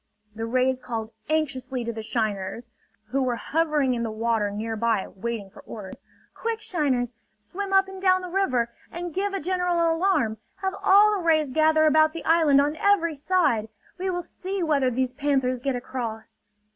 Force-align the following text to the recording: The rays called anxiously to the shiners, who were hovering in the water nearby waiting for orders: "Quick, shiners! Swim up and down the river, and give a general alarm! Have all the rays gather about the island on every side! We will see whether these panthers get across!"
The 0.33 0.47
rays 0.47 0.79
called 0.79 1.11
anxiously 1.29 1.83
to 1.83 1.93
the 1.93 2.01
shiners, 2.01 2.69
who 3.09 3.21
were 3.21 3.35
hovering 3.35 3.93
in 3.93 4.01
the 4.01 4.09
water 4.09 4.49
nearby 4.49 5.07
waiting 5.07 5.51
for 5.51 5.61
orders: 5.67 5.97
"Quick, 6.33 6.59
shiners! 6.59 7.13
Swim 7.37 7.71
up 7.71 7.87
and 7.87 8.01
down 8.01 8.23
the 8.23 8.31
river, 8.31 8.69
and 8.91 9.13
give 9.13 9.35
a 9.35 9.39
general 9.39 9.95
alarm! 9.95 10.37
Have 10.55 10.73
all 10.81 11.11
the 11.11 11.23
rays 11.23 11.51
gather 11.51 11.85
about 11.85 12.13
the 12.13 12.25
island 12.25 12.59
on 12.59 12.77
every 12.77 13.13
side! 13.13 13.69
We 13.99 14.09
will 14.09 14.23
see 14.23 14.63
whether 14.63 14.89
these 14.89 15.13
panthers 15.13 15.59
get 15.59 15.75
across!" 15.75 16.41